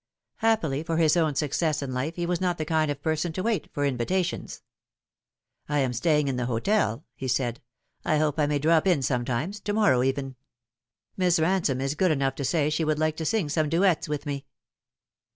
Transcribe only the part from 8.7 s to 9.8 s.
in sometimes to